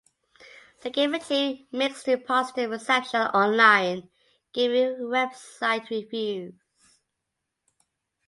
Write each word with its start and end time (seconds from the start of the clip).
The 0.81 0.89
game 0.89 1.13
achieved 1.13 1.71
mixed 1.71 2.05
to 2.05 2.17
positive 2.17 2.71
reception 2.71 3.21
on 3.21 3.51
online 3.53 4.09
gaming 4.51 4.97
website 4.99 5.91
reviews. 5.91 6.55